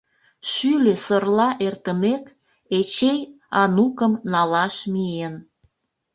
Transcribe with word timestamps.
Шӱльӧ-сорла 0.49 1.49
эртымек, 1.65 2.23
Эчей 2.77 3.19
Анукым 3.61 4.13
налаш 4.31 4.75
миен. 4.91 5.35